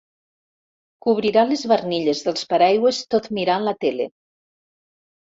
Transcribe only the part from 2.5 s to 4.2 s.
paraigües tot mirant la tele.